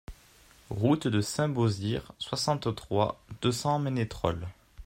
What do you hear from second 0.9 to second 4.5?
de Saint-Beauzire, soixante-trois, deux cents Ménétrol